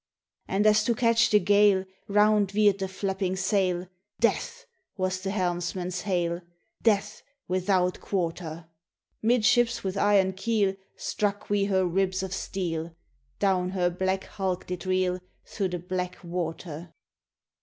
[0.47, 3.87] "And as to catch the gale Round veered the flapping sail,'
[4.29, 4.65] Death!'
[4.97, 6.41] was the helmsman's hail,
[6.81, 8.67] 'Death without quarter!'
[9.21, 12.95] Mid ships with iron keel Struck we her ribs of steel;
[13.37, 16.95] Down her black hulk did reel Through the black water!